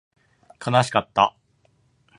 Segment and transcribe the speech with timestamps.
[0.59, 1.35] 悲しかった